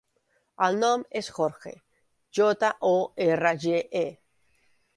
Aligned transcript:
El 0.67 0.77
meu 0.79 0.79
nom 0.83 1.03
és 1.21 1.29
Jorge: 1.35 1.73
jota, 2.39 2.73
o, 2.89 2.93
erra, 3.29 3.55
ge, 3.67 3.83
e. 4.05 4.63